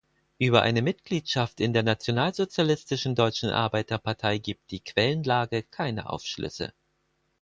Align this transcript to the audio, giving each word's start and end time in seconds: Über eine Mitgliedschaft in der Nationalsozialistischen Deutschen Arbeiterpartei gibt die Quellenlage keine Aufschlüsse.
Über 0.39 0.63
eine 0.63 0.81
Mitgliedschaft 0.81 1.61
in 1.61 1.73
der 1.73 1.83
Nationalsozialistischen 1.83 3.13
Deutschen 3.13 3.51
Arbeiterpartei 3.51 4.39
gibt 4.39 4.71
die 4.71 4.79
Quellenlage 4.79 5.61
keine 5.61 6.09
Aufschlüsse. 6.09 6.73